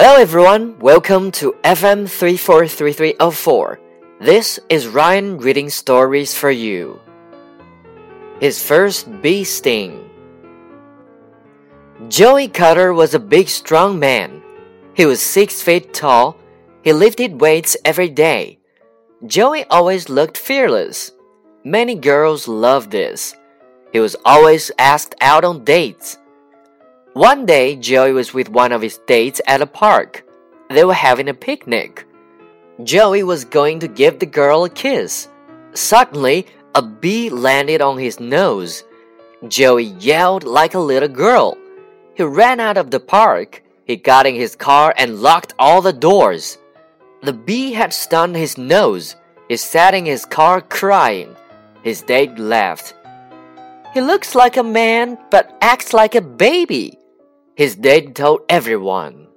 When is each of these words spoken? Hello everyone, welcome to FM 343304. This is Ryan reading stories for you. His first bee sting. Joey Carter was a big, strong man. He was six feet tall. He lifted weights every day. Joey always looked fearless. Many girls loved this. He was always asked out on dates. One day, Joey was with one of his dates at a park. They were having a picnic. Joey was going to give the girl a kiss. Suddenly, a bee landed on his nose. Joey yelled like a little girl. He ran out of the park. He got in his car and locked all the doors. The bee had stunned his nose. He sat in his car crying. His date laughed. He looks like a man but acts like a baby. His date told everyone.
Hello 0.00 0.14
everyone, 0.14 0.78
welcome 0.78 1.32
to 1.32 1.56
FM 1.64 2.08
343304. 2.08 3.80
This 4.20 4.60
is 4.68 4.86
Ryan 4.86 5.38
reading 5.38 5.70
stories 5.70 6.36
for 6.36 6.52
you. 6.52 7.00
His 8.38 8.62
first 8.62 9.10
bee 9.20 9.42
sting. 9.42 10.08
Joey 12.06 12.46
Carter 12.46 12.94
was 12.94 13.14
a 13.14 13.18
big, 13.18 13.48
strong 13.48 13.98
man. 13.98 14.40
He 14.94 15.04
was 15.04 15.20
six 15.20 15.62
feet 15.62 15.92
tall. 15.92 16.36
He 16.84 16.92
lifted 16.92 17.40
weights 17.40 17.76
every 17.84 18.08
day. 18.08 18.60
Joey 19.26 19.64
always 19.64 20.08
looked 20.08 20.38
fearless. 20.38 21.10
Many 21.64 21.96
girls 21.96 22.46
loved 22.46 22.92
this. 22.92 23.34
He 23.92 23.98
was 23.98 24.14
always 24.24 24.70
asked 24.78 25.16
out 25.20 25.42
on 25.42 25.64
dates. 25.64 26.18
One 27.18 27.46
day, 27.46 27.74
Joey 27.74 28.12
was 28.12 28.32
with 28.32 28.48
one 28.48 28.70
of 28.70 28.80
his 28.80 28.98
dates 29.08 29.40
at 29.48 29.60
a 29.60 29.66
park. 29.66 30.24
They 30.70 30.84
were 30.84 30.94
having 30.94 31.28
a 31.28 31.34
picnic. 31.34 32.06
Joey 32.84 33.24
was 33.24 33.44
going 33.44 33.80
to 33.80 33.88
give 33.88 34.20
the 34.20 34.26
girl 34.40 34.62
a 34.62 34.70
kiss. 34.70 35.26
Suddenly, 35.74 36.46
a 36.76 36.82
bee 36.82 37.28
landed 37.28 37.82
on 37.82 37.98
his 37.98 38.20
nose. 38.20 38.84
Joey 39.48 39.86
yelled 39.98 40.44
like 40.44 40.74
a 40.74 40.78
little 40.78 41.08
girl. 41.08 41.58
He 42.14 42.22
ran 42.22 42.60
out 42.60 42.76
of 42.76 42.92
the 42.92 43.00
park. 43.00 43.64
He 43.84 43.96
got 43.96 44.24
in 44.24 44.36
his 44.36 44.54
car 44.54 44.94
and 44.96 45.18
locked 45.20 45.54
all 45.58 45.82
the 45.82 45.92
doors. 45.92 46.56
The 47.22 47.32
bee 47.32 47.72
had 47.72 47.92
stunned 47.92 48.36
his 48.36 48.56
nose. 48.56 49.16
He 49.48 49.56
sat 49.56 49.92
in 49.92 50.06
his 50.06 50.24
car 50.24 50.60
crying. 50.60 51.34
His 51.82 52.00
date 52.00 52.38
laughed. 52.38 52.94
He 53.92 54.02
looks 54.02 54.36
like 54.36 54.56
a 54.56 54.62
man 54.62 55.18
but 55.32 55.58
acts 55.60 55.92
like 55.92 56.14
a 56.14 56.20
baby. 56.20 56.97
His 57.58 57.74
date 57.74 58.14
told 58.14 58.42
everyone. 58.48 59.27